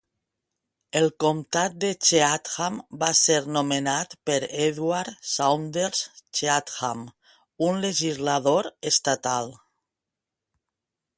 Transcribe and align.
El 0.99 1.09
comtat 1.23 1.73
de 1.83 1.89
Cheatham 2.07 2.79
va 3.03 3.09
ser 3.19 3.37
nomenat 3.57 4.15
per 4.29 4.37
Edward 4.69 5.19
Saunders 5.33 6.01
Cheatham, 6.39 7.03
un 7.67 7.79
legislador 7.87 8.71
estatal. 8.93 9.53